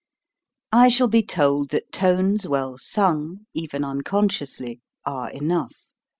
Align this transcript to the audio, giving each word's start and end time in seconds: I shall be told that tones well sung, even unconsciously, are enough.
I 0.71 0.87
shall 0.89 1.07
be 1.09 1.21
told 1.21 1.69
that 1.69 1.91
tones 1.91 2.47
well 2.47 2.79
sung, 2.79 3.45
even 3.53 3.83
unconsciously, 3.83 4.79
are 5.05 5.29
enough. 5.29 5.91